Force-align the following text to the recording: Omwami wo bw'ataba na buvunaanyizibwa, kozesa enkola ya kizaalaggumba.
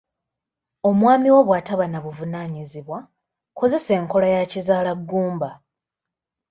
Omwami 0.89 1.27
wo 1.35 1.41
bw'ataba 1.47 1.85
na 1.89 1.99
buvunaanyizibwa, 2.03 2.99
kozesa 3.57 3.91
enkola 3.99 4.27
ya 4.35 4.43
kizaalaggumba. 4.51 5.49